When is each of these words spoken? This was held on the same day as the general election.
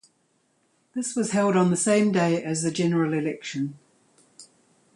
This 0.95 1.15
was 1.15 1.29
held 1.29 1.55
on 1.55 1.69
the 1.69 1.77
same 1.77 2.11
day 2.11 2.43
as 2.43 2.63
the 2.63 2.71
general 2.71 3.13
election. 3.13 3.77